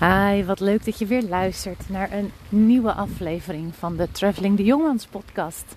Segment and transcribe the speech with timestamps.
[0.00, 4.64] Hi, wat leuk dat je weer luistert naar een nieuwe aflevering van de Traveling de
[4.64, 5.76] Jongmans podcast.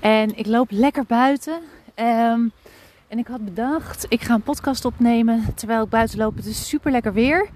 [0.00, 1.60] En ik loop lekker buiten.
[1.94, 2.40] Ehm,
[3.08, 6.36] en ik had bedacht, ik ga een podcast opnemen terwijl ik buiten loop.
[6.36, 7.48] Het is super lekker weer.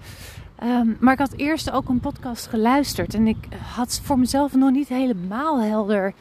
[0.55, 3.13] Ehm, maar ik had eerst ook een podcast geluisterd.
[3.13, 6.13] En ik had voor mezelf nog niet helemaal helder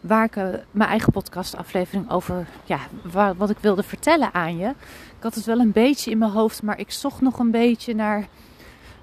[0.00, 2.78] waar ik uh, mijn eigen podcastaflevering over, ja,
[3.12, 4.68] waar, wat ik wilde vertellen aan je.
[5.16, 7.94] Ik had het wel een beetje in mijn hoofd, maar ik zocht nog een beetje
[7.94, 8.28] naar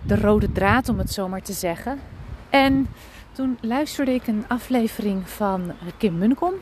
[0.06, 2.00] de rode draad, om het zo maar te zeggen.
[2.50, 2.88] En
[3.32, 6.54] toen luisterde ik een aflevering van Kim Munnekom.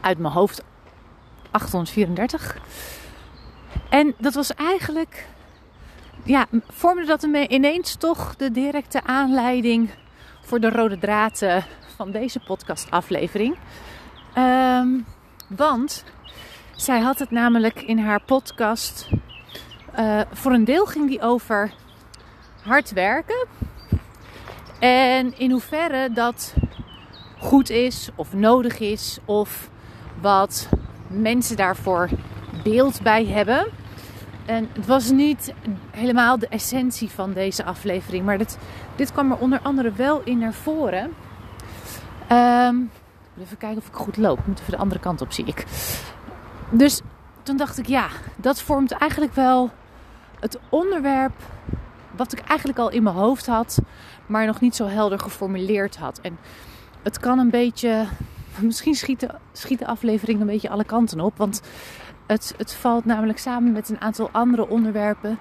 [0.00, 0.62] Uit mijn hoofd
[1.50, 2.58] 834.
[3.88, 5.26] En dat was eigenlijk,
[6.24, 9.90] ja, vormde dat ineens toch de directe aanleiding
[10.42, 11.62] voor de rode draad eh,
[11.96, 13.56] van deze podcastaflevering.
[14.38, 15.04] Um,
[15.48, 16.04] want
[16.76, 19.08] zij had het namelijk in haar podcast.
[19.98, 21.72] Uh, voor een deel ging die over
[22.62, 23.46] hard werken.
[24.78, 26.54] En in hoeverre dat
[27.38, 29.70] goed is of nodig is of
[30.20, 30.68] wat
[31.06, 32.08] mensen daarvoor
[32.62, 33.66] beeld bij hebben.
[34.46, 35.52] En het was niet
[35.90, 38.58] helemaal de essentie van deze aflevering, maar dit,
[38.96, 41.14] dit kwam er onder andere wel in naar voren.
[42.32, 42.90] Um,
[43.40, 44.38] even kijken of ik goed loop.
[44.38, 45.64] Ik moet even de andere kant op, zie ik.
[46.70, 47.00] Dus
[47.42, 49.70] toen dacht ik, ja, dat vormt eigenlijk wel
[50.40, 51.32] het onderwerp
[52.16, 53.78] wat ik eigenlijk al in mijn hoofd had,
[54.26, 56.20] maar nog niet zo helder geformuleerd had.
[56.20, 56.38] En
[57.02, 58.04] het kan een beetje,
[58.60, 59.20] misschien schiet
[59.78, 61.62] de, aflevering een beetje alle kanten op, want
[62.26, 65.38] het, het valt namelijk samen met een aantal andere onderwerpen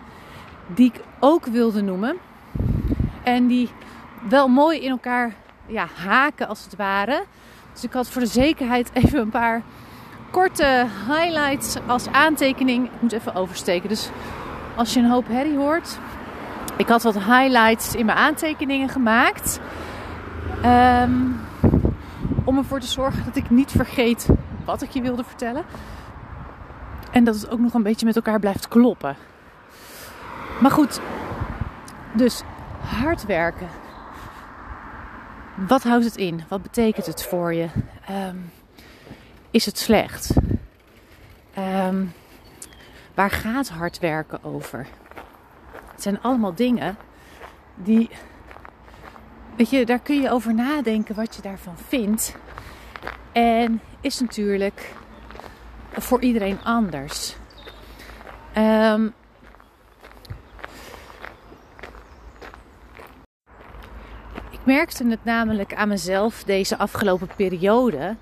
[0.67, 2.15] die ik ook wilde noemen.
[3.23, 3.69] En die
[4.29, 5.33] wel mooi in elkaar
[5.65, 7.23] ja, haken als het ware.
[7.73, 9.61] Dus ik had voor de zekerheid even een paar
[10.31, 12.85] korte highlights als aantekening.
[12.85, 13.89] Ik moet even oversteken.
[13.89, 14.09] Dus
[14.75, 15.97] als je een hoop herrie hoort,
[16.81, 19.59] ik had wat highlights in mijn aantekeningen gemaakt.
[20.65, 21.39] Um,
[22.43, 24.27] om ervoor te zorgen dat ik niet vergeet
[24.65, 25.65] wat ik je wilde vertellen.
[27.11, 29.15] En dat het ook nog een beetje met elkaar blijft kloppen.
[30.61, 30.99] Maar goed,
[32.13, 32.41] dus
[32.79, 33.67] hard werken.
[35.67, 36.43] Wat houdt het in?
[36.47, 37.67] Wat betekent het voor je?
[38.09, 38.51] Um,
[39.51, 40.33] is het slecht?
[41.57, 42.13] Um,
[43.13, 44.87] waar gaat hard werken over?
[46.01, 46.97] Het zijn allemaal dingen
[47.75, 48.09] die.
[49.55, 52.35] Weet je, daar kun je over nadenken wat je daarvan vindt.
[53.31, 54.93] En is natuurlijk
[55.91, 57.35] voor iedereen anders.
[58.57, 59.13] Um,
[64.51, 68.15] ik merkte het namelijk aan mezelf deze afgelopen periode.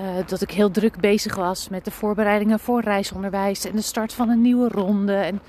[0.00, 4.12] Uh, dat ik heel druk bezig was met de voorbereidingen voor reisonderwijs en de start
[4.12, 5.14] van een nieuwe ronde.
[5.14, 5.40] En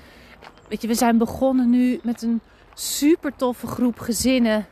[0.68, 2.40] weet je, we zijn begonnen nu met een
[2.74, 4.66] super toffe groep gezinnen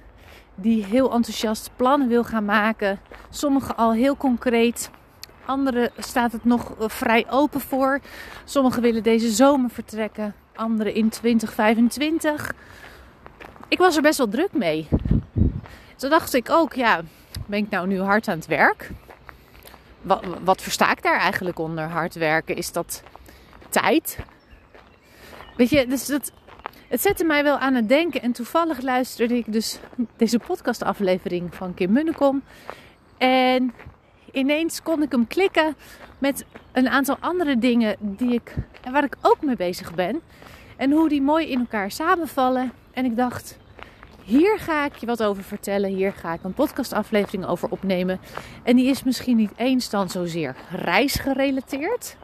[0.55, 3.01] die heel enthousiast plannen wil gaan maken.
[3.31, 4.91] Sommigen al heel concreet.
[5.45, 8.01] Anderen staat het nog eh, vrij open voor.
[8.45, 10.35] Sommigen willen deze zomer vertrekken.
[10.55, 12.53] Anderen in 2025.
[13.69, 14.89] Ik was er best wel druk mee.
[15.97, 17.01] Toen dacht ik ook, ja,
[17.47, 18.91] ben ik nou nu hard aan het werk?
[20.03, 22.57] Wat, wat versta ik daar eigenlijk onder hard werken?
[22.57, 23.03] Is dat
[23.69, 24.19] tijd?
[25.61, 26.33] Weet je, dus dat,
[26.89, 28.23] het zette mij wel aan het denken.
[28.23, 29.79] En toevallig luisterde ik dus
[30.17, 32.43] deze podcastaflevering van Kim Munnekom.
[33.19, 33.75] En
[34.33, 35.77] ineens kon ik hem klikken
[36.19, 38.55] met een aantal andere dingen die ik,
[38.91, 40.21] waar ik ook mee bezig ben.
[40.77, 42.73] En hoe die mooi in elkaar samenvallen.
[42.93, 43.59] En ik dacht,
[44.25, 45.91] hier ga ik je wat over vertellen.
[45.95, 48.21] Hier ga ik een podcastaflevering over opnemen.
[48.63, 52.17] En die is misschien niet eens dan zozeer reisgerelateerd.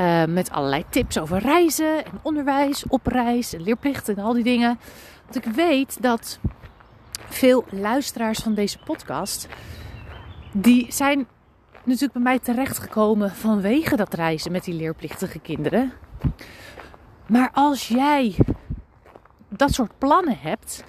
[0.00, 4.44] Uh, met allerlei tips over reizen en onderwijs, op reis en leerplichten en al die
[4.44, 4.78] dingen.
[5.22, 6.38] Want ik weet dat
[7.28, 9.48] veel luisteraars van deze podcast,
[10.52, 11.26] die zijn
[11.84, 15.92] natuurlijk bij mij terechtgekomen vanwege dat reizen met die leerplichtige kinderen.
[17.26, 18.36] Maar als jij
[19.48, 20.84] dat soort plannen hebt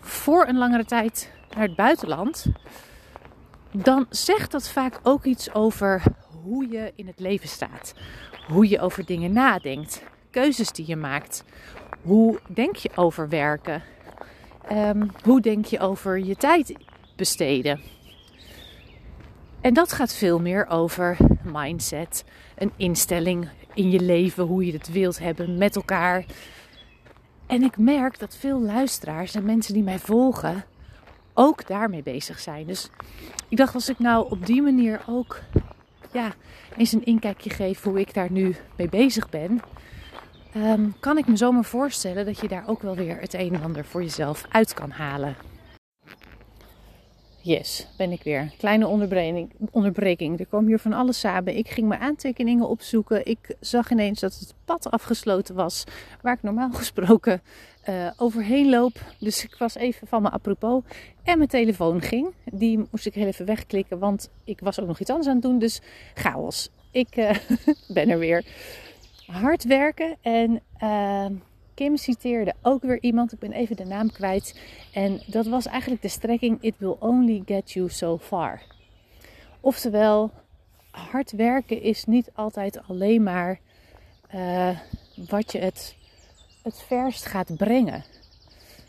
[0.00, 2.46] voor een langere tijd naar het buitenland,
[3.72, 6.02] dan zegt dat vaak ook iets over
[6.42, 7.94] hoe je in het leven staat
[8.48, 11.44] hoe je over dingen nadenkt, keuzes die je maakt.
[12.02, 13.82] Hoe denk je over werken?
[14.72, 16.74] Um, hoe denk je over je tijd
[17.16, 17.80] besteden?
[19.60, 22.24] En dat gaat veel meer over mindset,
[22.56, 26.24] een instelling in je leven, hoe je het wilt hebben met elkaar.
[27.46, 30.64] En ik merk dat veel luisteraars en mensen die mij volgen
[31.34, 32.66] ook daarmee bezig zijn.
[32.66, 32.90] Dus
[33.48, 35.40] ik dacht, als ik nou op die manier ook
[36.12, 36.32] ja,
[36.76, 39.60] eens een inkijkje geef hoe ik daar nu mee bezig ben.
[40.54, 43.62] ehm, kan ik me zomaar voorstellen dat je daar ook wel weer het een en
[43.62, 45.36] ander voor jezelf uit kan halen.
[47.44, 48.52] Yes, ben ik weer.
[48.58, 49.50] Kleine onderbreking.
[49.70, 50.38] onderbreking.
[50.38, 51.56] Er kwam hier van alles samen.
[51.56, 53.26] Ik ging mijn aantekeningen opzoeken.
[53.26, 55.84] Ik zag ineens dat het pad afgesloten was.
[56.20, 57.42] Waar ik normaal gesproken
[57.88, 58.92] uh, overheen loop.
[59.18, 60.82] Dus ik was even van me apropos.
[61.22, 62.34] En mijn telefoon ging.
[62.52, 63.98] Die moest ik heel even wegklikken.
[63.98, 65.58] Want ik was ook nog iets anders aan het doen.
[65.58, 65.80] Dus
[66.14, 66.70] chaos.
[66.90, 67.30] Ik uh,
[67.94, 68.44] ben er weer.
[69.26, 70.62] Hard werken en...
[70.82, 71.26] Uh,
[71.74, 74.60] Kim citeerde ook weer iemand, ik ben even de naam kwijt.
[74.92, 78.62] En dat was eigenlijk de strekking: It will only get you so far.
[79.60, 80.30] Oftewel,
[80.90, 83.60] hard werken is niet altijd alleen maar
[84.34, 84.78] uh,
[85.28, 85.96] wat je het,
[86.62, 88.04] het verst gaat brengen.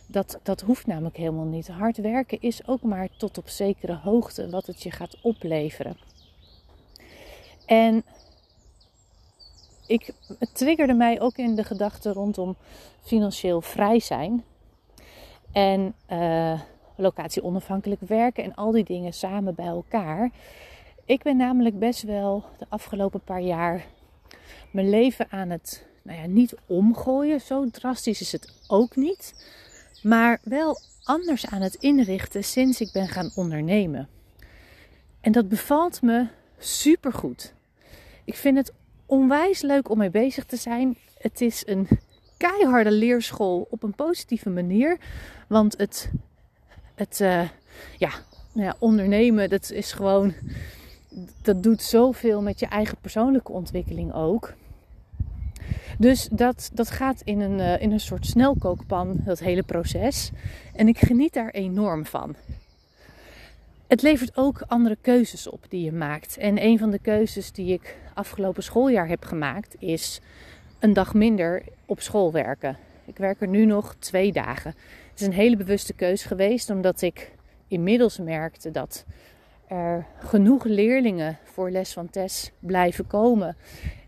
[0.08, 1.68] Dat, dat hoeft namelijk helemaal niet.
[1.68, 5.98] Hard werken is ook maar tot op zekere hoogte wat het je gaat opleveren.
[7.66, 8.04] En
[9.88, 12.56] ik, het triggerde mij ook in de gedachte rondom
[13.02, 14.44] financieel vrij zijn.
[15.52, 16.62] En uh,
[16.96, 20.32] locatie onafhankelijk werken en al die dingen samen bij elkaar.
[21.06, 23.86] Ik ben namelijk best wel de afgelopen paar jaar
[24.72, 27.42] mijn leven aan het, nou ja, niet omgooien.
[27.42, 29.48] Zo drastisch is het ook niet.
[30.04, 34.10] Maar wel anders aan het inrichten sinds ik ben gaan ondernemen.
[35.22, 36.28] En dat bevalt me
[36.58, 37.54] supergoed.
[38.24, 38.74] Ik vind het
[39.14, 40.98] onwijs leuk om mee bezig te zijn.
[41.18, 41.88] Het is een
[42.38, 44.98] keiharde leerschool op een positieve manier.
[45.48, 46.12] Want het,
[46.96, 47.50] het uh,
[47.98, 48.10] ja,
[48.54, 50.34] nou ja, ondernemen, dat is gewoon.
[51.42, 54.54] Dat doet zoveel met je eigen persoonlijke ontwikkeling ook.
[55.98, 60.32] Dus dat, dat gaat in een, uh, in een soort snelkookpan, dat hele proces.
[60.76, 62.36] En ik geniet daar enorm van.
[63.94, 66.38] Het levert ook andere keuzes op die je maakt.
[66.38, 70.22] En een van de keuzes die ik afgelopen schooljaar heb gemaakt is
[70.80, 72.78] een dag minder op school werken.
[73.06, 74.76] Ik werk er nu nog twee dagen.
[75.10, 77.32] Het is een hele bewuste keus geweest, omdat ik
[77.68, 79.06] inmiddels merkte dat
[79.68, 83.56] er genoeg leerlingen voor les van Tess blijven komen.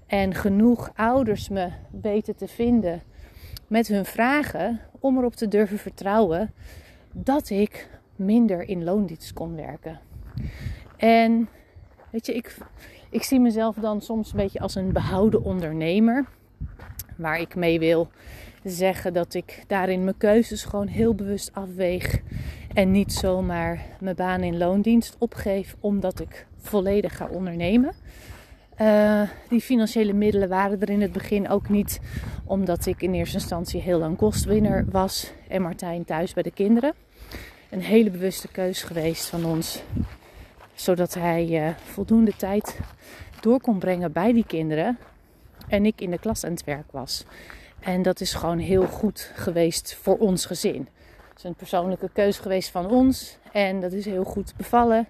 [0.08, 1.70] En genoeg ouders me
[2.02, 3.02] weten te vinden
[3.68, 6.54] met hun vragen om erop te durven vertrouwen
[7.12, 10.00] dat ik minder in loondienst kon werken.
[10.98, 11.50] En
[12.12, 12.58] weet je, ik,
[13.10, 16.26] ik zie mezelf dan soms een beetje als een behouden ondernemer.
[17.18, 18.10] Waar ik mee wil
[18.64, 22.22] zeggen dat ik daarin mijn keuzes gewoon heel bewust afweeg.
[22.74, 27.94] En niet zomaar mijn baan in loondienst opgeef omdat ik volledig ga ondernemen.
[28.82, 32.00] Uh, die financiële middelen waren er in het begin ook niet,
[32.46, 36.94] omdat ik in eerste instantie heel lang kostwinner was en Martijn thuis bij de kinderen
[37.76, 39.84] een hele bewuste keus geweest van ons.
[40.74, 42.80] Zodat hij uh, voldoende tijd
[43.40, 44.98] door kon brengen bij die kinderen.
[45.68, 47.26] En ik in de klas aan het werk was.
[47.80, 50.88] En dat is gewoon heel goed geweest voor ons gezin.
[51.30, 53.38] Het is een persoonlijke keus geweest van ons.
[53.52, 55.08] En dat is heel goed bevallen.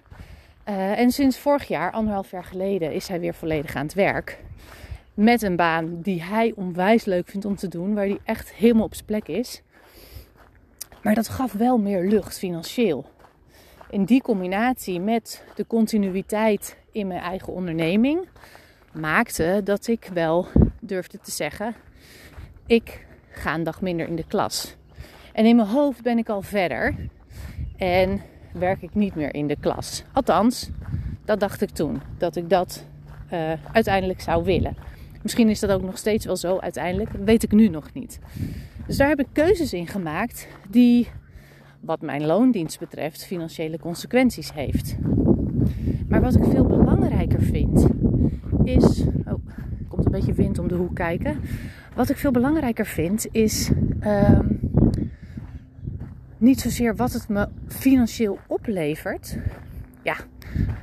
[0.68, 4.38] Uh, en sinds vorig jaar, anderhalf jaar geleden, is hij weer volledig aan het werk.
[5.14, 7.94] Met een baan die hij onwijs leuk vindt om te doen.
[7.94, 9.62] Waar hij echt helemaal op zijn plek is.
[11.06, 13.04] Maar dat gaf wel meer lucht financieel.
[13.90, 18.28] In die combinatie met de continuïteit in mijn eigen onderneming
[18.92, 20.46] maakte dat ik wel
[20.80, 21.74] durfde te zeggen:
[22.66, 24.76] ik ga een dag minder in de klas.
[25.32, 26.94] En in mijn hoofd ben ik al verder
[27.76, 30.02] en werk ik niet meer in de klas.
[30.12, 30.70] Althans,
[31.24, 32.84] dat dacht ik toen, dat ik dat
[33.32, 34.76] uh, uiteindelijk zou willen.
[35.26, 38.18] Misschien is dat ook nog steeds wel zo uiteindelijk, weet ik nu nog niet.
[38.86, 41.08] Dus daar heb ik keuzes in gemaakt die,
[41.80, 44.96] wat mijn loondienst betreft, financiële consequenties heeft.
[46.08, 47.86] Maar wat ik veel belangrijker vind,
[48.64, 49.00] is.
[49.00, 51.40] Oh, er komt een beetje wind om de hoek kijken.
[51.94, 53.70] Wat ik veel belangrijker vind, is.
[54.00, 54.38] Uh,
[56.38, 59.38] niet zozeer wat het me financieel oplevert.
[60.02, 60.16] Ja,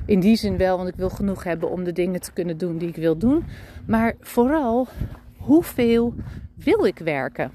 [0.06, 2.78] in die zin wel, want ik wil genoeg hebben om de dingen te kunnen doen
[2.78, 3.44] die ik wil doen.
[3.86, 4.86] Maar vooral,
[5.36, 6.14] hoeveel
[6.54, 7.50] wil ik werken?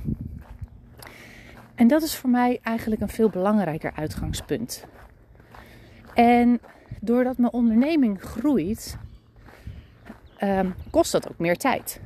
[1.75, 4.85] En dat is voor mij eigenlijk een veel belangrijker uitgangspunt.
[6.13, 6.59] En
[7.01, 8.97] doordat mijn onderneming groeit,
[10.43, 12.01] um, kost dat ook meer tijd.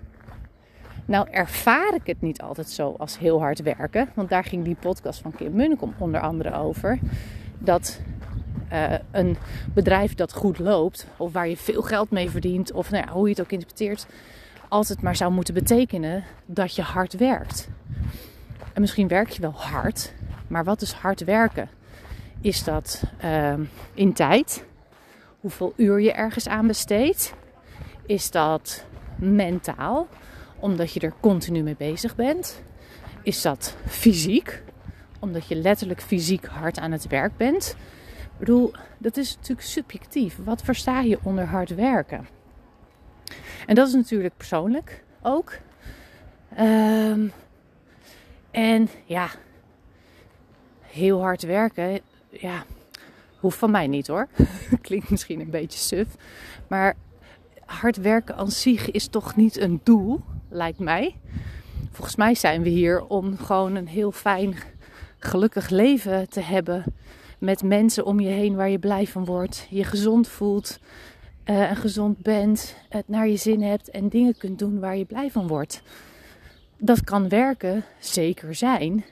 [1.06, 4.10] Nou ervaar ik het niet altijd zo als heel hard werken.
[4.14, 7.00] Want daar ging die podcast van Kim Munnekom onder andere over.
[7.58, 8.02] Dat
[8.72, 9.38] uh, een
[9.74, 13.24] bedrijf dat goed loopt, of waar je veel geld mee verdient, of nou ja, hoe
[13.24, 14.06] je het ook interpreteert,
[14.68, 17.70] altijd maar zou moeten betekenen dat je hard werkt.
[18.74, 20.14] En misschien werk je wel hard,
[20.48, 21.70] maar wat is hard werken?
[22.42, 23.54] Is dat uh,
[23.94, 24.66] in tijd?
[25.40, 27.34] Hoeveel uur je ergens aan besteedt?
[28.06, 30.08] Is dat mentaal?
[30.64, 32.62] omdat je er continu mee bezig bent?
[33.24, 34.64] Is dat fysiek,
[35.20, 37.76] omdat je letterlijk fysiek hard aan het werk bent?
[38.34, 40.38] Ik bedoel, dat is natuurlijk subjectief.
[40.44, 42.28] Wat versta je onder hard werken?
[43.66, 45.54] En dat is natuurlijk persoonlijk ook.
[46.60, 47.32] Um,
[48.52, 49.30] en ja,
[50.82, 52.00] heel hard werken,
[52.30, 52.64] ja,
[53.40, 54.28] hoeft van mij niet hoor.
[54.82, 56.08] Klinkt misschien een beetje suf.
[56.68, 56.96] Maar
[57.66, 61.16] hard werken aan zich is toch niet een doel, lijkt mij.
[61.92, 64.56] Volgens mij zijn we hier om gewoon een heel fijn,
[65.18, 66.84] gelukkig leven te hebben.
[67.44, 69.68] Met mensen om je heen waar je blij van wordt.
[69.70, 70.80] Je gezond voelt
[71.46, 72.76] uh, en gezond bent.
[72.90, 75.82] Het naar je zin hebt en dingen kunt doen waar je blij van wordt.
[76.78, 79.06] Dat kan werken, zeker zijn.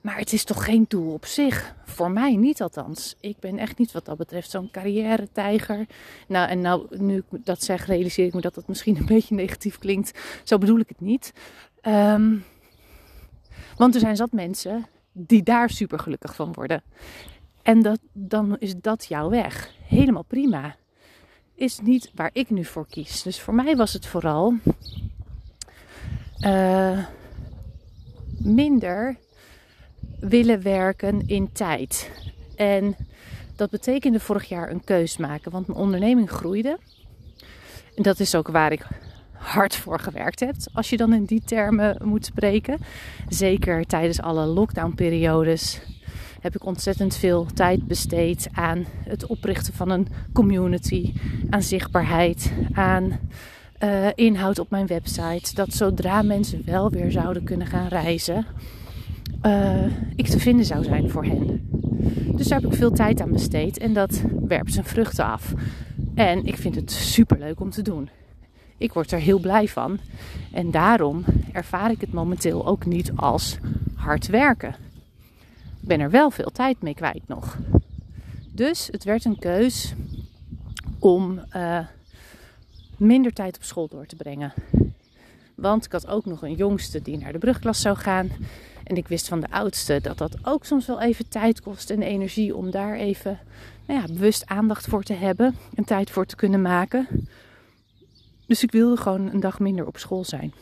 [0.00, 1.74] Maar het is toch geen doel op zich.
[1.84, 3.16] Voor mij niet althans.
[3.20, 5.86] Ik ben echt niet wat dat betreft zo'n carrière-tijger.
[6.28, 9.34] Nou, en nou, nu ik dat zeg, realiseer ik me dat dat misschien een beetje
[9.34, 10.18] negatief klinkt.
[10.44, 11.32] Zo bedoel ik het niet.
[11.82, 12.44] Um,
[13.76, 16.82] want er zijn zat mensen die daar super gelukkig van worden.
[17.62, 19.70] En dat, dan is dat jouw weg.
[19.82, 20.76] Helemaal prima.
[21.54, 23.22] Is niet waar ik nu voor kies.
[23.22, 24.54] Dus voor mij was het vooral
[26.40, 26.98] uh,
[28.38, 29.16] minder
[30.20, 32.10] willen werken in tijd.
[32.56, 32.96] En
[33.56, 36.78] dat betekende vorig jaar een keus maken, want mijn onderneming groeide.
[37.96, 38.86] En dat is ook waar ik
[39.32, 42.78] hard voor gewerkt heb, als je dan in die termen moet spreken.
[43.28, 45.80] Zeker tijdens alle lockdown-periodes
[46.40, 51.12] heb ik ontzettend veel tijd besteed aan het oprichten van een community,
[51.50, 53.18] aan zichtbaarheid, aan
[53.84, 55.54] uh, inhoud op mijn website.
[55.54, 58.46] Dat zodra mensen wel weer zouden kunnen gaan reizen,
[59.46, 59.84] uh,
[60.16, 61.68] ik te vinden zou zijn voor hen.
[62.36, 65.54] Dus daar heb ik veel tijd aan besteed en dat werpt zijn vruchten af.
[66.14, 68.08] En ik vind het super leuk om te doen.
[68.78, 69.98] Ik word er heel blij van.
[70.52, 73.58] En daarom ervaar ik het momenteel ook niet als
[73.94, 74.74] hard werken.
[75.90, 77.58] Ben er wel veel tijd mee kwijt nog.
[78.52, 79.94] Dus het werd een keus
[80.98, 81.78] om uh,
[82.96, 84.52] minder tijd op school door te brengen.
[85.54, 88.30] Want ik had ook nog een jongste die naar de brugklas zou gaan.
[88.84, 92.02] En ik wist van de oudste dat dat ook soms wel even tijd kost en
[92.02, 93.38] energie om daar even
[93.86, 97.28] nou ja, bewust aandacht voor te hebben en tijd voor te kunnen maken.
[98.46, 100.52] Dus ik wilde gewoon een dag minder op school zijn.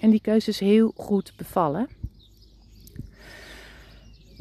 [0.00, 1.88] En die keuze is heel goed bevallen.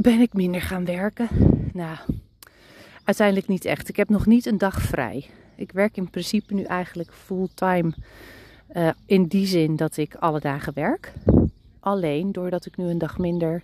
[0.01, 1.27] Ben ik minder gaan werken?
[1.73, 1.97] Nou,
[3.03, 3.89] uiteindelijk niet echt.
[3.89, 5.29] Ik heb nog niet een dag vrij.
[5.55, 7.93] Ik werk in principe nu eigenlijk fulltime.
[8.73, 11.13] Uh, in die zin dat ik alle dagen werk.
[11.79, 13.63] Alleen doordat ik nu een dag minder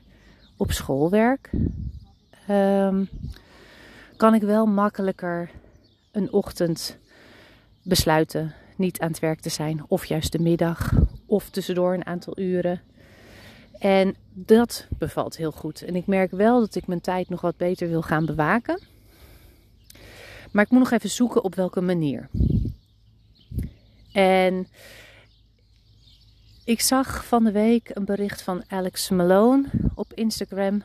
[0.58, 1.50] op school werk,
[2.50, 3.10] um,
[4.18, 5.50] kan ik wel makkelijker
[6.12, 6.98] een ochtend
[7.84, 9.84] besluiten niet aan het werk te zijn.
[9.88, 10.94] Of juist de middag.
[11.26, 12.82] Of tussendoor een aantal uren.
[13.80, 15.82] En dat bevalt heel goed.
[15.82, 18.82] En ik merk wel dat ik mijn tijd nog wat beter wil gaan bewaken.
[20.52, 22.30] Maar ik moet nog even zoeken op welke manier.
[24.12, 24.68] En
[26.66, 29.66] ik zag van de week een bericht van Alex Malone
[29.96, 30.84] op Instagram.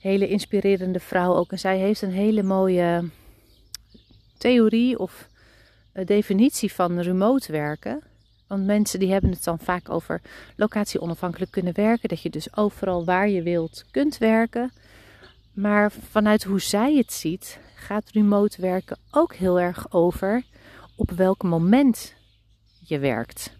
[0.00, 1.52] Hele inspirerende vrouw ook.
[1.52, 3.08] En zij heeft een hele mooie
[4.38, 5.28] theorie of
[5.92, 8.02] eh, definitie van remote werken.
[8.52, 10.20] Want mensen die hebben het dan vaak over
[10.56, 12.08] locatie onafhankelijk kunnen werken.
[12.08, 14.72] Dat je dus overal waar je wilt kunt werken.
[15.52, 20.42] Maar vanuit hoe zij het ziet, gaat remote werken ook heel erg over
[20.96, 22.14] op welk moment
[22.80, 23.56] je werkt.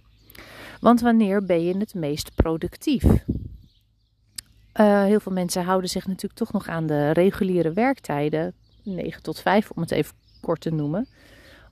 [0.80, 3.04] Want wanneer ben je het meest productief?
[3.04, 9.40] Uh, heel veel mensen houden zich natuurlijk toch nog aan de reguliere werktijden, 9 tot
[9.40, 11.08] 5 om het even kort te noemen.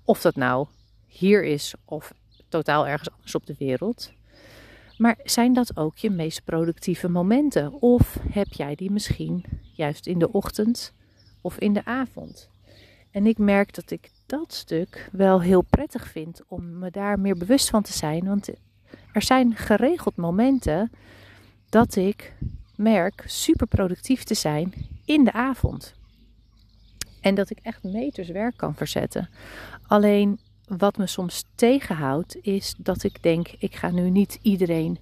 [0.04, 0.66] Of dat nou
[1.06, 2.12] hier is of
[2.50, 4.12] totaal ergens anders op de wereld.
[4.96, 7.72] Maar zijn dat ook je meest productieve momenten?
[7.82, 10.92] Of heb jij die misschien juist in de ochtend
[11.40, 12.48] of in de avond?
[13.10, 17.36] En ik merk dat ik dat stuk wel heel prettig vind om me daar meer
[17.36, 18.24] bewust van te zijn.
[18.24, 18.48] Want
[19.12, 20.90] er zijn geregeld momenten
[21.68, 22.34] dat ik
[22.76, 25.94] merk super productief te zijn in de avond.
[27.20, 29.28] En dat ik echt meters werk kan verzetten.
[29.86, 30.38] Alleen
[30.78, 34.98] wat me soms tegenhoudt is dat ik denk: ik ga nu niet iedereen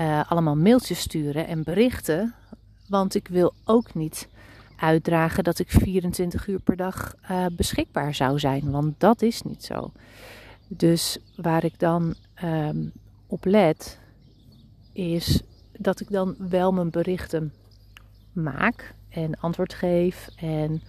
[0.00, 2.34] uh, allemaal mailtjes sturen en berichten.
[2.88, 4.28] Want ik wil ook niet
[4.76, 8.70] uitdragen dat ik 24 uur per dag uh, beschikbaar zou zijn.
[8.70, 9.92] Want dat is niet zo.
[10.68, 12.92] Dus waar ik dan um,
[13.26, 13.98] op let,
[14.92, 15.42] is
[15.78, 17.52] dat ik dan wel mijn berichten
[18.32, 20.82] maak en antwoord geef en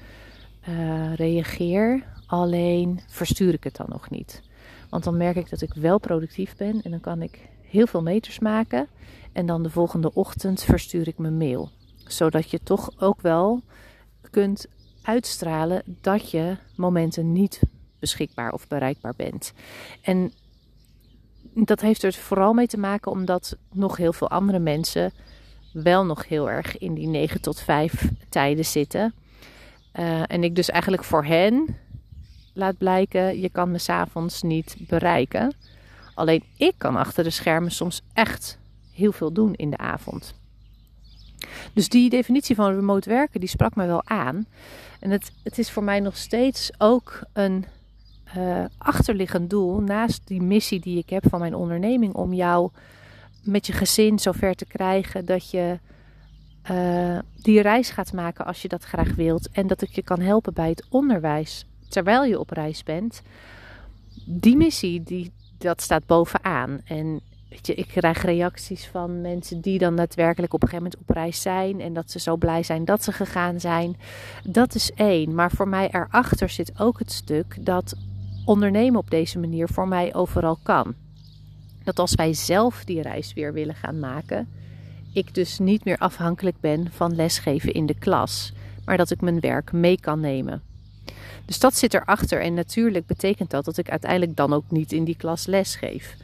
[0.69, 2.03] uh, reageer.
[2.27, 4.41] Alleen verstuur ik het dan nog niet.
[4.89, 8.01] Want dan merk ik dat ik wel productief ben en dan kan ik heel veel
[8.01, 8.87] meters maken.
[9.31, 11.69] En dan de volgende ochtend verstuur ik mijn mail.
[12.07, 13.61] Zodat je toch ook wel
[14.29, 14.65] kunt
[15.01, 17.61] uitstralen dat je momenten niet
[17.99, 19.53] beschikbaar of bereikbaar bent.
[20.01, 20.31] En
[21.53, 25.11] dat heeft er vooral mee te maken omdat nog heel veel andere mensen
[25.73, 29.13] wel nog heel erg in die 9 tot 5 tijden zitten.
[29.99, 31.77] Uh, en ik dus eigenlijk voor hen
[32.57, 35.53] laat blijken, je kan me s'avonds niet bereiken.
[36.13, 38.57] Alleen ik kan achter de schermen soms echt
[38.93, 40.33] heel veel doen in de avond.
[41.73, 44.45] Dus die definitie van remote werken, die sprak me wel aan.
[44.99, 47.65] En het, het is voor mij nog steeds ook een
[48.37, 52.69] uh, achterliggend doel, naast die missie die ik heb van mijn onderneming, om jou
[53.43, 55.79] met je gezin zover te krijgen dat je
[56.71, 59.49] uh, die reis gaat maken als je dat graag wilt.
[59.51, 63.21] En dat ik je kan helpen bij het onderwijs terwijl je op reis bent.
[64.25, 66.81] Die missie, die, dat staat bovenaan.
[66.85, 71.09] En weet je, ik krijg reacties van mensen die dan daadwerkelijk op een gegeven moment
[71.09, 71.81] op reis zijn.
[71.81, 73.97] En dat ze zo blij zijn dat ze gegaan zijn.
[74.43, 75.35] Dat is één.
[75.35, 77.95] Maar voor mij erachter zit ook het stuk dat
[78.45, 80.93] ondernemen op deze manier voor mij overal kan.
[81.83, 84.47] Dat als wij zelf die reis weer willen gaan maken,
[85.13, 88.53] ik dus niet meer afhankelijk ben van lesgeven in de klas,
[88.85, 90.61] maar dat ik mijn werk mee kan nemen.
[91.45, 95.03] Dus dat zit erachter en natuurlijk betekent dat dat ik uiteindelijk dan ook niet in
[95.03, 96.15] die klas lesgeef.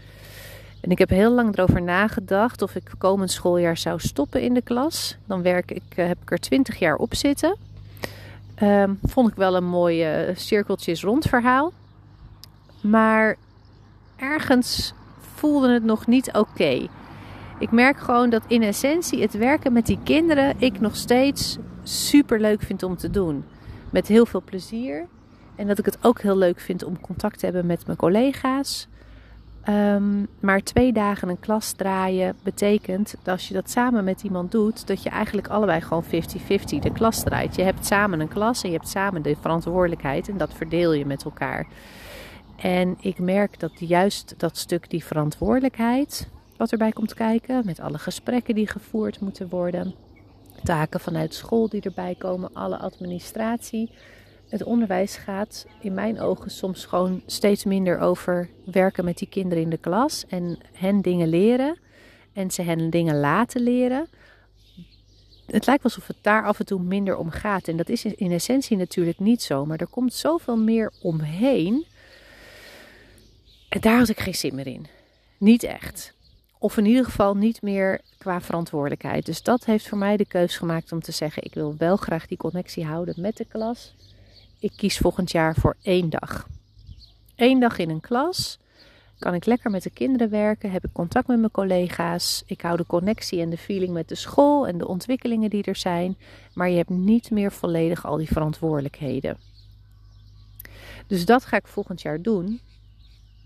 [0.82, 4.62] En ik heb heel lang erover nagedacht of ik komend schooljaar zou stoppen in de
[4.62, 5.18] klas.
[5.26, 7.58] Dan werk ik, eh, heb ik er 20 jaar op zitten.
[8.62, 11.72] Um, vond ik wel een mooi uh, cirkeltjes rond verhaal.
[12.82, 13.36] Maar
[14.16, 14.94] ergens
[15.36, 16.88] voelde het nog niet oké.
[17.60, 22.40] Ik merk gewoon dat in essentie het werken met die kinderen ik nog steeds super
[22.40, 23.44] leuk vind om te doen.
[23.94, 25.08] Met heel veel plezier.
[25.56, 28.88] En dat ik het ook heel leuk vind om contact te hebben met mijn collega's.
[29.70, 34.52] Um, maar twee dagen een klas draaien betekent dat als je dat samen met iemand
[34.52, 36.08] doet, dat je eigenlijk allebei gewoon 50-50
[36.80, 37.56] de klas draait.
[37.56, 41.06] Je hebt samen een klas en je hebt samen de verantwoordelijkheid en dat verdeel je
[41.06, 41.67] met elkaar.
[42.56, 47.98] En ik merk dat juist dat stuk die verantwoordelijkheid, wat erbij komt kijken, met alle
[47.98, 49.96] gesprekken die gevoerd moeten worden,
[50.63, 53.91] taken vanuit school die erbij komen, alle administratie.
[54.49, 59.63] Het onderwijs gaat in mijn ogen soms gewoon steeds minder over werken met die kinderen
[59.63, 61.78] in de klas en hen dingen leren
[62.34, 64.08] en ze hen dingen laten leren.
[65.45, 67.67] Het lijkt alsof het daar af en toe minder om gaat.
[67.67, 69.65] En dat is in essentie natuurlijk niet zo.
[69.65, 71.86] Maar er komt zoveel meer omheen
[73.69, 74.86] en daar had ik geen zin meer in.
[75.38, 76.13] Niet echt.
[76.63, 79.26] Of in ieder geval niet meer qua verantwoordelijkheid.
[79.26, 82.28] Dus dat heeft voor mij de keus gemaakt om te zeggen: ik wil wel graag
[82.28, 83.93] die connectie houden met de klas.
[84.60, 86.47] Ik kies volgend jaar voor één dag.
[87.36, 88.60] Eén dag in een klas.
[89.19, 90.71] Kan ik lekker met de kinderen werken?
[90.71, 92.43] Heb ik contact met mijn collega's?
[92.45, 95.76] Ik hou de connectie en de feeling met de school en de ontwikkelingen die er
[95.76, 96.17] zijn.
[96.54, 99.38] Maar je hebt niet meer volledig al die verantwoordelijkheden.
[101.08, 102.60] Dus dat ga ik volgend jaar doen.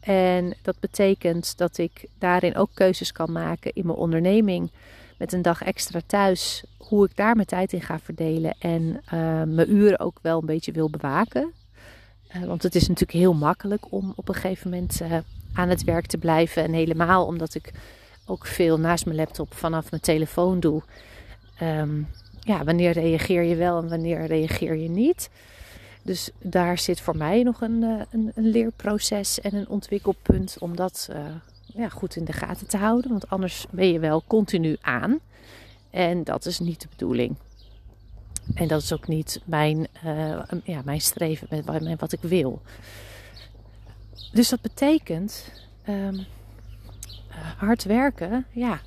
[0.08, 4.72] En dat betekent dat ik daarin ook keuzes kan maken in mijn onderneming.
[5.17, 6.63] Met een dag extra thuis.
[6.78, 8.56] Hoe ik daar mijn tijd in ga verdelen.
[8.60, 9.02] En uh,
[9.43, 11.54] mijn uren ook wel een beetje wil bewaken.
[12.36, 15.17] Uh, want het is natuurlijk heel makkelijk om op een gegeven moment uh,
[15.54, 16.63] aan het werk te blijven.
[16.63, 17.72] En helemaal omdat ik
[18.26, 20.82] ook veel naast mijn laptop vanaf mijn telefoon doe.
[21.62, 22.08] Um,
[22.39, 25.30] ja, wanneer reageer je wel en wanneer reageer je niet?
[26.08, 30.76] Dus daar zit voor mij nog een, eh, een, een leerproces en een ontwikkelpunt om
[30.76, 31.26] dat uh,
[31.65, 33.12] ja, goed in de gaten te houden.
[33.12, 35.20] Want anders ben je wel continu aan.
[35.89, 37.36] En dat is niet de bedoeling.
[38.54, 42.62] En dat is ook niet mijn, uh, ja, mijn streven met wat ik wil.
[44.32, 45.52] Dus dat betekent
[45.89, 46.26] um,
[47.58, 48.46] hard werken.
[48.52, 48.80] Ja,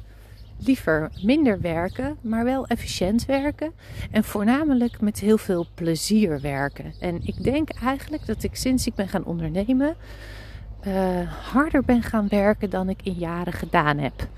[0.66, 3.72] liever minder werken, maar wel efficiënt werken.
[4.10, 6.94] En voornamelijk met heel veel plezier werken.
[7.00, 9.96] En ik denk eigenlijk dat ik sinds ik ben gaan ondernemen
[10.86, 14.28] uh, harder ben gaan werken dan ik in jaren gedaan heb.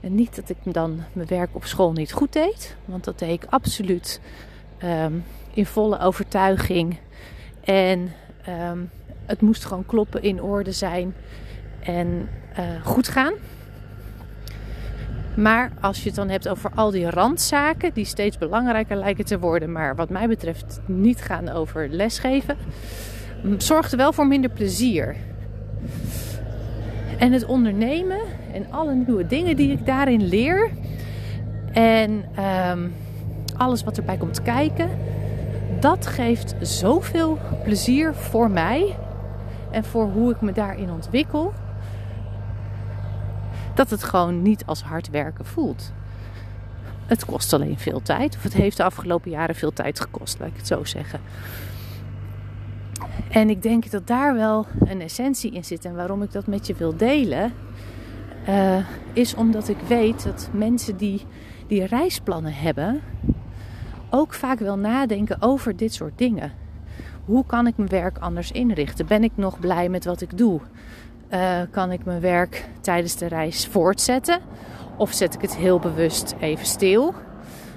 [0.00, 3.42] En niet dat ik dan mijn werk op school niet goed deed, want dat deed
[3.42, 4.20] ik absoluut
[4.84, 6.98] um, in volle overtuiging.
[7.64, 8.12] En
[8.48, 8.90] um,
[9.26, 11.14] het moest gewoon kloppen, in orde zijn
[11.80, 12.28] en
[12.58, 13.32] uh, goed gaan.
[15.34, 19.38] Maar als je het dan hebt over al die randzaken, die steeds belangrijker lijken te
[19.38, 22.56] worden, maar wat mij betreft niet gaan over lesgeven,
[23.58, 25.16] zorgt er wel voor minder plezier.
[27.18, 28.20] En het ondernemen
[28.52, 30.70] en alle nieuwe dingen die ik daarin leer
[31.72, 32.24] en
[32.70, 32.92] um,
[33.56, 34.90] alles wat erbij komt kijken,
[35.80, 38.96] dat geeft zoveel plezier voor mij
[39.70, 41.52] en voor hoe ik me daarin ontwikkel
[43.74, 45.92] dat het gewoon niet als hard werken voelt.
[47.06, 50.48] Het kost alleen veel tijd, of het heeft de afgelopen jaren veel tijd gekost, laat
[50.48, 51.20] ik het zo zeggen.
[53.30, 55.84] En ik denk dat daar wel een essentie in zit.
[55.84, 57.52] En waarom ik dat met je wil delen,
[58.48, 58.76] uh,
[59.12, 61.26] is omdat ik weet dat mensen die,
[61.66, 63.00] die reisplannen hebben,
[64.10, 66.52] ook vaak wel nadenken over dit soort dingen.
[67.24, 69.06] Hoe kan ik mijn werk anders inrichten?
[69.06, 70.60] Ben ik nog blij met wat ik doe?
[71.32, 74.40] Uh, kan ik mijn werk tijdens de reis voortzetten?
[74.96, 77.14] Of zet ik het heel bewust even stil?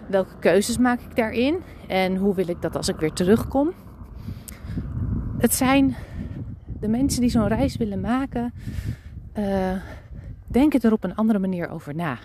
[0.08, 1.62] Welke keuzes maak ik daarin?
[1.88, 3.74] En hoe wil ik dat als ik weer terugkom?
[5.38, 5.96] Het zijn
[6.80, 8.54] de mensen die zo'n reis willen maken,
[9.38, 9.72] uh,
[10.48, 12.18] denken er op een andere manier over na.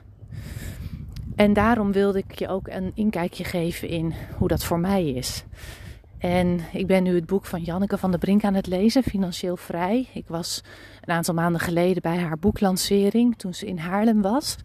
[1.36, 5.44] En daarom wilde ik je ook een inkijkje geven in hoe dat voor mij is.
[6.18, 9.56] En ik ben nu het boek van Janneke van der Brink aan het lezen, Financieel
[9.56, 10.08] Vrij.
[10.12, 10.62] Ik was
[11.00, 14.56] een aantal maanden geleden bij haar boeklancering toen ze in Haarlem was.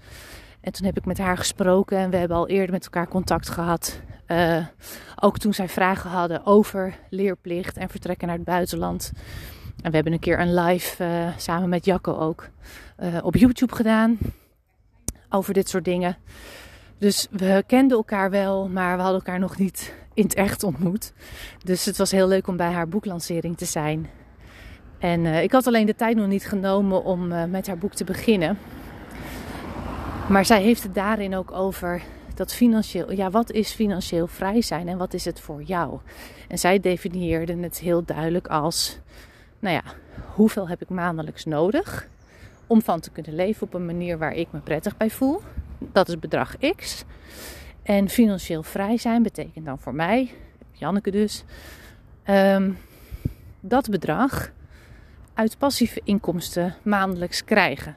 [0.62, 3.50] En toen heb ik met haar gesproken en we hebben al eerder met elkaar contact
[3.50, 4.02] gehad.
[4.28, 4.66] Uh,
[5.20, 9.12] ook toen zij vragen hadden over leerplicht en vertrekken naar het buitenland.
[9.82, 12.50] En we hebben een keer een live uh, samen met Jacco ook
[13.00, 14.18] uh, op YouTube gedaan
[15.30, 16.18] over dit soort dingen.
[17.04, 21.14] Dus we kenden elkaar wel, maar we hadden elkaar nog niet in het echt ontmoet.
[21.64, 24.10] Dus het was heel leuk om bij haar boeklancering te zijn.
[25.00, 27.94] En uh, ik had alleen de tijd nog niet genomen om uh, met haar boek
[27.94, 28.58] te beginnen.
[30.30, 32.02] Maar zij heeft het daarin ook over
[32.36, 36.00] dat financieel, ja, wat is financieel vrij zijn en wat is het voor jou?
[36.48, 39.00] En zij definieerde het heel duidelijk als,
[39.60, 39.84] nou ja,
[40.34, 42.08] hoeveel heb ik maandelijks nodig
[42.68, 45.42] om van te kunnen leven op een manier waar ik me prettig bij voel?
[45.92, 47.04] Dat is bedrag X.
[47.84, 50.34] En financieel vrij zijn betekent dan voor mij,
[50.72, 51.44] Janneke dus,
[52.30, 52.78] um,
[53.60, 54.52] dat bedrag
[55.34, 57.96] uit passieve inkomsten maandelijks krijgen.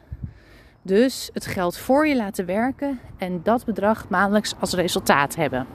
[0.83, 5.67] Dus het geld voor je laten werken en dat bedrag maandelijks als resultaat hebben.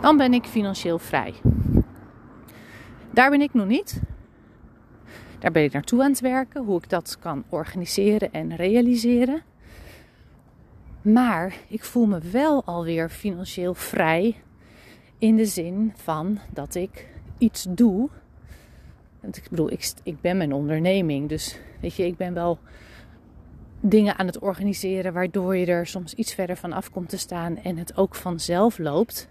[0.00, 1.34] Dan ben ik financieel vrij.
[3.10, 4.00] Daar ben ik nog niet.
[5.38, 9.42] Daar ben ik naartoe aan het werken, hoe ik dat kan organiseren en realiseren.
[11.12, 14.36] Maar ik voel me wel alweer financieel vrij
[15.18, 18.08] in de zin van dat ik iets doe.
[19.20, 22.58] Want ik bedoel, ik, ik ben mijn onderneming, dus weet je, ik ben wel
[23.80, 27.56] dingen aan het organiseren waardoor je er soms iets verder van af komt te staan
[27.56, 29.28] en het ook vanzelf loopt.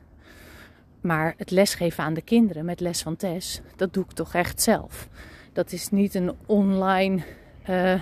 [1.02, 4.62] Maar het lesgeven aan de kinderen met les van Tess, dat doe ik toch echt
[4.62, 5.08] zelf.
[5.54, 7.24] Dat is niet een online
[7.70, 8.02] uh,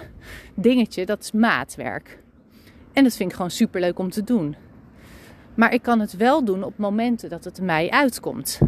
[0.53, 2.23] dingetje, dat is maatwerk.
[2.95, 4.55] En dat vind ik gewoon super leuk om te doen.
[5.53, 8.59] Maar ik kan het wel doen op momenten dat het mij uitkomt.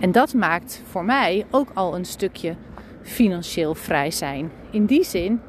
[0.00, 2.54] En dat maakt voor mij ook al een stukje
[3.02, 4.50] financieel vrij zijn.
[4.70, 5.40] In die zin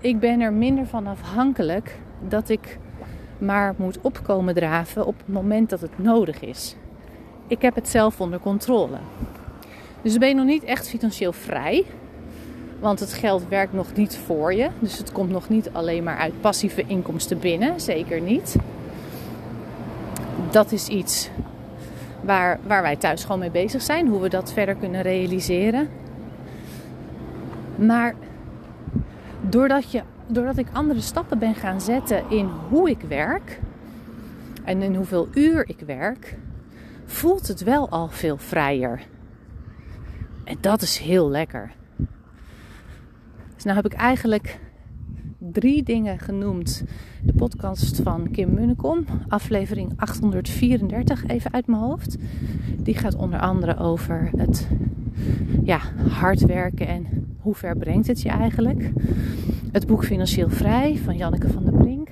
[0.00, 2.78] ik ben er minder van afhankelijk dat ik
[3.38, 6.76] maar moet opkomen draven op het moment dat het nodig is.
[7.46, 8.98] Ik heb het zelf onder controle.
[10.02, 11.84] Dus ben je nog niet echt financieel vrij.
[12.78, 14.68] Want het geld werkt nog niet voor je.
[14.78, 17.80] Dus het komt nog niet alleen maar uit passieve inkomsten binnen.
[17.80, 18.56] Zeker niet.
[20.50, 21.30] Dat is iets
[22.20, 24.08] waar, waar wij thuis gewoon mee bezig zijn.
[24.08, 25.88] Hoe we dat verder kunnen realiseren.
[27.76, 28.14] Maar
[29.40, 33.60] doordat, je, doordat ik andere stappen ben gaan zetten in hoe ik werk
[34.64, 36.36] en in hoeveel uur ik werk,
[37.04, 39.02] voelt het wel al veel vrijer.
[40.44, 41.72] En dat is heel lekker.
[43.66, 44.58] Nou heb ik eigenlijk
[45.38, 46.84] drie dingen genoemd.
[47.22, 52.16] De podcast van Kim Munnekom, aflevering 834, even uit mijn hoofd.
[52.82, 54.68] Die gaat onder andere over het
[55.62, 57.06] ja, hard werken en
[57.40, 58.92] hoe ver brengt het je eigenlijk.
[59.72, 62.08] Het boek Financieel Vrij van Janneke van der Brink.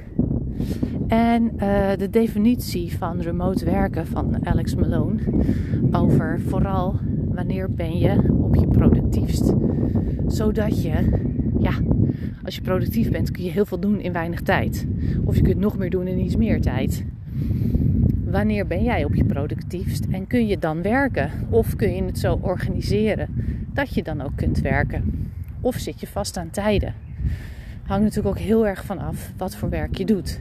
[1.07, 5.21] En uh, de definitie van remote werken van Alex Malone.
[5.93, 9.53] Over vooral wanneer ben je op je productiefst.
[10.27, 11.23] Zodat je,
[11.65, 11.73] ja,
[12.45, 14.87] als je productief bent kun je heel veel doen in weinig tijd.
[15.25, 17.05] Of je kunt nog meer doen in iets meer tijd.
[18.25, 21.31] Wanneer ben jij op je productiefst en kun je dan werken?
[21.51, 23.29] Of kun je het zo organiseren
[23.73, 25.29] dat je dan ook kunt werken?
[25.61, 26.95] Of zit je vast aan tijden?
[27.83, 30.41] Hangt natuurlijk ook heel erg van af wat voor werk je doet.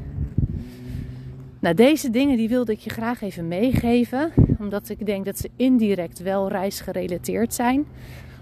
[1.59, 5.49] Nou, deze dingen die wilde ik je graag even meegeven, omdat ik denk dat ze
[5.55, 7.85] indirect wel reisgerelateerd zijn.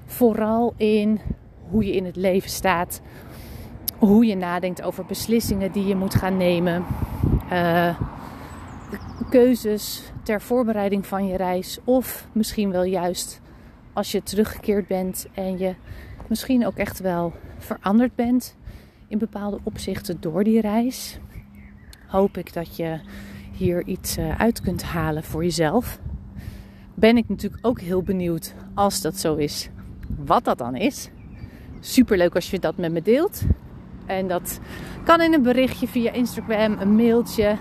[0.06, 1.20] Vooral in
[1.72, 3.02] hoe je in het leven staat,
[3.98, 6.86] hoe je nadenkt over beslissingen die je moet gaan nemen,
[7.52, 8.00] uh,
[9.30, 13.42] keuzes ter voorbereiding van je reis, of misschien wel juist
[13.94, 15.76] als je teruggekeerd bent en je
[16.28, 18.56] misschien ook echt wel veranderd bent
[19.08, 21.20] in bepaalde opzichten door die reis.
[22.08, 23.00] Hoop ik dat je
[23.52, 26.00] hier iets eh, uit kunt halen voor jezelf.
[26.94, 29.70] Ben ik natuurlijk ook heel benieuwd als dat zo is,
[30.26, 31.10] wat dat dan is.
[31.84, 33.42] Super leuk als je dat met me deelt.
[34.06, 34.60] En dat
[35.04, 37.56] kan in een berichtje via Instagram, een mailtje.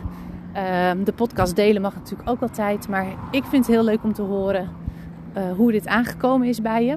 [0.52, 2.88] Ehm, de podcast delen mag natuurlijk ook altijd.
[2.88, 4.68] Maar ik vind het heel leuk om te horen
[5.36, 6.96] uh, hoe dit aangekomen is bij je.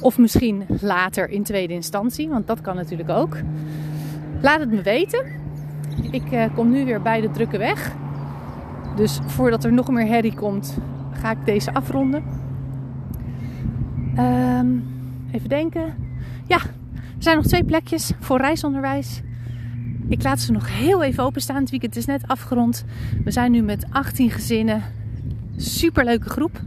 [0.00, 3.36] Of misschien later in tweede instantie, want dat kan natuurlijk ook.
[4.40, 5.24] Laat het me weten.
[6.10, 7.92] Ik uh, kom nu weer bij de drukke weg.
[8.96, 10.78] Dus voordat er nog meer herrie komt,
[11.12, 12.24] ga ik deze afronden.
[14.18, 14.95] Um,
[15.44, 15.94] denken.
[16.46, 19.20] Ja, er zijn nog twee plekjes voor reisonderwijs.
[20.08, 21.60] Ik laat ze nog heel even openstaan.
[21.60, 22.84] Het weekend is net afgerond.
[23.24, 24.82] We zijn nu met 18 gezinnen.
[25.56, 26.60] Superleuke groep.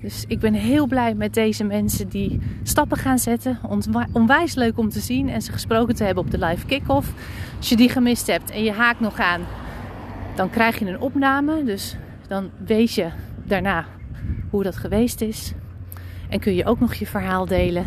[0.00, 3.58] Dus ik ben heel blij met deze mensen die stappen gaan zetten.
[4.12, 7.12] Onwijs leuk om te zien en ze gesproken te hebben op de live kick-off.
[7.56, 9.40] Als je die gemist hebt en je haakt nog aan,
[10.34, 11.64] dan krijg je een opname.
[11.64, 11.96] Dus
[12.28, 13.08] dan weet je
[13.44, 13.86] daarna
[14.50, 15.52] hoe dat geweest is.
[16.28, 17.86] En kun je ook nog je verhaal delen.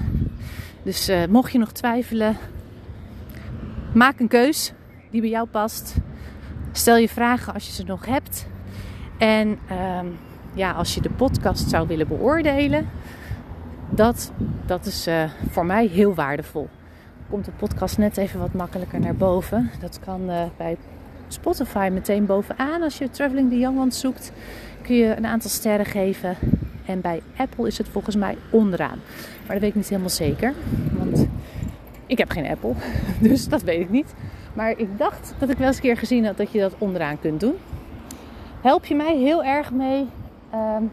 [0.85, 2.37] Dus uh, mocht je nog twijfelen,
[3.93, 4.73] maak een keus
[5.11, 5.95] die bij jou past.
[6.71, 8.47] Stel je vragen als je ze nog hebt.
[9.17, 9.99] En uh,
[10.53, 12.89] ja, als je de podcast zou willen beoordelen,
[13.89, 14.31] dat,
[14.65, 16.69] dat is uh, voor mij heel waardevol.
[17.29, 19.71] Komt de podcast net even wat makkelijker naar boven.
[19.79, 20.77] Dat kan uh, bij
[21.27, 22.81] Spotify meteen bovenaan.
[22.81, 24.31] Als je Traveling the Young Ones zoekt,
[24.85, 26.37] kun je een aantal sterren geven.
[26.85, 28.99] En bij Apple is het volgens mij onderaan.
[29.45, 30.53] Maar dat weet ik niet helemaal zeker.
[30.97, 31.27] Want
[32.05, 32.73] ik heb geen Apple.
[33.29, 34.13] Dus dat weet ik niet.
[34.53, 37.19] Maar ik dacht dat ik wel eens een keer gezien had dat je dat onderaan
[37.19, 37.53] kunt doen.
[38.61, 40.07] Help je mij heel erg mee
[40.53, 40.91] um,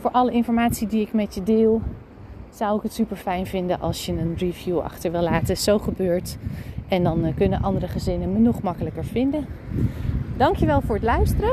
[0.00, 1.82] voor alle informatie die ik met je deel.
[2.50, 5.56] Zou ik het super fijn vinden als je een review achter wil laten.
[5.56, 6.36] Zo gebeurt.
[6.88, 9.46] En dan uh, kunnen andere gezinnen me nog makkelijker vinden.
[10.36, 11.52] Dankjewel voor het luisteren.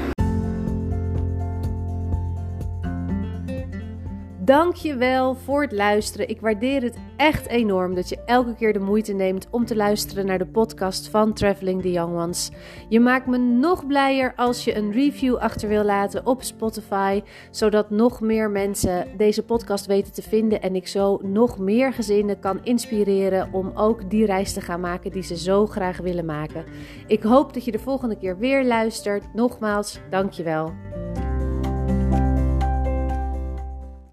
[4.43, 6.29] Dankjewel voor het luisteren.
[6.29, 10.25] Ik waardeer het echt enorm dat je elke keer de moeite neemt om te luisteren
[10.25, 12.51] naar de podcast van Traveling the Young Ones.
[12.89, 17.89] Je maakt me nog blijer als je een review achter wil laten op Spotify, zodat
[17.89, 22.59] nog meer mensen deze podcast weten te vinden en ik zo nog meer gezinnen kan
[22.63, 26.65] inspireren om ook die reis te gaan maken die ze zo graag willen maken.
[27.07, 29.33] Ik hoop dat je de volgende keer weer luistert.
[29.33, 30.73] Nogmaals, dankjewel.